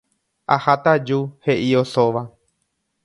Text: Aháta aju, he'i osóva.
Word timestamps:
Aháta 0.55 0.93
aju, 0.95 1.19
he'i 1.49 1.69
osóva. 1.83 2.25